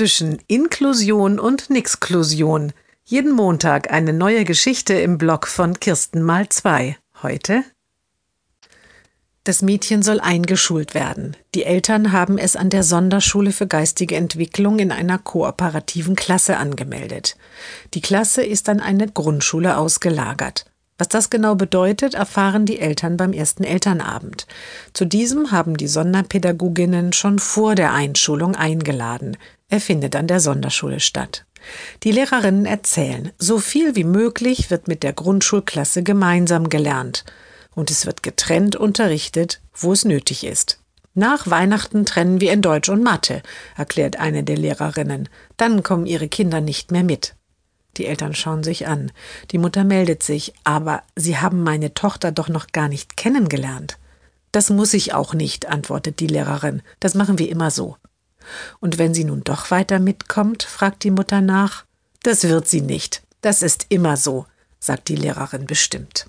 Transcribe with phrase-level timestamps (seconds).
[0.00, 2.72] zwischen Inklusion und Nixklusion.
[3.04, 6.96] Jeden Montag eine neue Geschichte im Blog von Kirsten mal zwei.
[7.22, 7.64] Heute
[9.44, 11.36] das Mädchen soll eingeschult werden.
[11.54, 17.36] Die Eltern haben es an der Sonderschule für geistige Entwicklung in einer kooperativen Klasse angemeldet.
[17.92, 20.64] Die Klasse ist an eine Grundschule ausgelagert.
[21.00, 24.46] Was das genau bedeutet, erfahren die Eltern beim ersten Elternabend.
[24.92, 29.38] Zu diesem haben die Sonderpädagoginnen schon vor der Einschulung eingeladen.
[29.70, 31.46] Er findet an der Sonderschule statt.
[32.02, 37.24] Die Lehrerinnen erzählen, so viel wie möglich wird mit der Grundschulklasse gemeinsam gelernt
[37.74, 40.80] und es wird getrennt unterrichtet, wo es nötig ist.
[41.14, 43.40] Nach Weihnachten trennen wir in Deutsch und Mathe,
[43.74, 45.30] erklärt eine der Lehrerinnen.
[45.56, 47.36] Dann kommen ihre Kinder nicht mehr mit.
[47.96, 49.12] Die Eltern schauen sich an.
[49.50, 53.98] Die Mutter meldet sich, aber Sie haben meine Tochter doch noch gar nicht kennengelernt.
[54.52, 56.82] Das muss ich auch nicht, antwortet die Lehrerin.
[56.98, 57.96] Das machen wir immer so.
[58.80, 61.84] Und wenn sie nun doch weiter mitkommt, fragt die Mutter nach.
[62.22, 63.22] Das wird sie nicht.
[63.42, 64.46] Das ist immer so,
[64.78, 66.26] sagt die Lehrerin bestimmt.